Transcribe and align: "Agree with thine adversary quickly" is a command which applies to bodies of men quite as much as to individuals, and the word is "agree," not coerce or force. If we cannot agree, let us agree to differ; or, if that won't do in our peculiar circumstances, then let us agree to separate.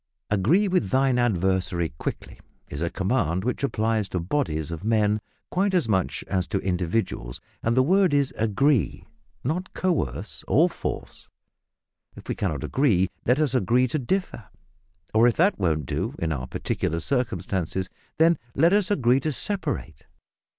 "Agree 0.31 0.67
with 0.67 0.89
thine 0.89 1.19
adversary 1.19 1.89
quickly" 1.99 2.39
is 2.69 2.81
a 2.81 2.89
command 2.89 3.43
which 3.43 3.63
applies 3.63 4.09
to 4.09 4.19
bodies 4.19 4.71
of 4.71 4.83
men 4.83 5.21
quite 5.51 5.75
as 5.75 5.87
much 5.87 6.23
as 6.27 6.47
to 6.47 6.57
individuals, 6.61 7.39
and 7.61 7.77
the 7.77 7.83
word 7.83 8.11
is 8.11 8.33
"agree," 8.35 9.05
not 9.43 9.71
coerce 9.75 10.43
or 10.47 10.67
force. 10.67 11.29
If 12.15 12.27
we 12.27 12.33
cannot 12.33 12.63
agree, 12.63 13.09
let 13.27 13.37
us 13.39 13.53
agree 13.53 13.87
to 13.89 13.99
differ; 13.99 14.45
or, 15.13 15.27
if 15.27 15.35
that 15.35 15.59
won't 15.59 15.85
do 15.85 16.15
in 16.17 16.31
our 16.31 16.47
peculiar 16.47 16.99
circumstances, 16.99 17.87
then 18.17 18.39
let 18.55 18.73
us 18.73 18.89
agree 18.89 19.19
to 19.19 19.31
separate. 19.31 20.07